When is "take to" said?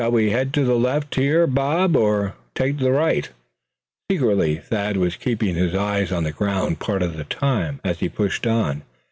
2.55-2.83